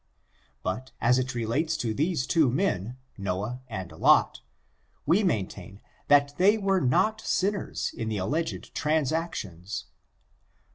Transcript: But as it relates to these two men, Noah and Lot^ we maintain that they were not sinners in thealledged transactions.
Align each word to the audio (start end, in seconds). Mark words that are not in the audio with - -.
But 0.63 0.93
as 0.99 1.19
it 1.19 1.35
relates 1.35 1.77
to 1.77 1.93
these 1.93 2.25
two 2.25 2.49
men, 2.49 2.97
Noah 3.19 3.61
and 3.67 3.91
Lot^ 3.91 4.39
we 5.05 5.23
maintain 5.23 5.79
that 6.07 6.35
they 6.37 6.57
were 6.57 6.81
not 6.81 7.21
sinners 7.21 7.93
in 7.95 8.09
thealledged 8.09 8.73
transactions. 8.73 9.85